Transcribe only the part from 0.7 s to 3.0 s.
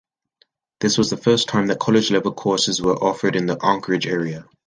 This was the first time that college-level courses were